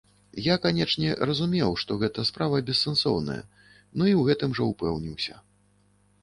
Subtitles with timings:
[0.43, 5.37] Я, канечне, разумеў, што гэта справа бессэнсоўная ну і ў гэтым жа упэўніўся.